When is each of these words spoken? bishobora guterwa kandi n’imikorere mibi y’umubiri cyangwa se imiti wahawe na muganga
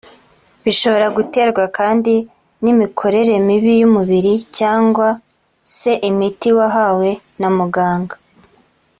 bishobora 0.63 1.07
guterwa 1.17 1.63
kandi 1.77 2.13
n’imikorere 2.63 3.33
mibi 3.47 3.73
y’umubiri 3.81 4.33
cyangwa 4.57 5.07
se 5.77 5.91
imiti 6.09 6.49
wahawe 6.57 7.09
na 7.39 7.49
muganga 7.57 8.15